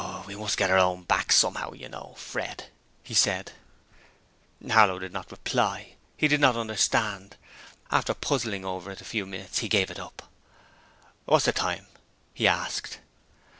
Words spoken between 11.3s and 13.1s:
the time?' he asked.